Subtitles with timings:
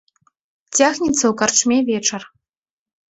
[0.77, 2.21] Цягнецца ў карчме вечар.